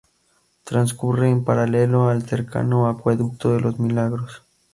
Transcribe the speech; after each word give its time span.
Transcurre 0.63 1.29
en 1.29 1.43
paralelo 1.43 2.09
al 2.09 2.27
cercano 2.27 2.87
Acueducto 2.89 3.53
de 3.53 3.59
los 3.61 3.77
Milagros. 3.79 4.41